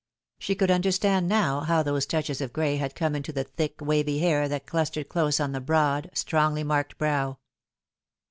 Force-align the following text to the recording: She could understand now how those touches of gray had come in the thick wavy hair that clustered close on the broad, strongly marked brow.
She 0.39 0.55
could 0.55 0.71
understand 0.71 1.29
now 1.29 1.59
how 1.59 1.83
those 1.83 2.07
touches 2.07 2.41
of 2.41 2.53
gray 2.53 2.77
had 2.77 2.95
come 2.95 3.15
in 3.15 3.21
the 3.21 3.43
thick 3.43 3.79
wavy 3.81 4.17
hair 4.17 4.49
that 4.49 4.65
clustered 4.65 5.09
close 5.09 5.39
on 5.39 5.51
the 5.51 5.61
broad, 5.61 6.09
strongly 6.15 6.63
marked 6.63 6.97
brow. 6.97 7.37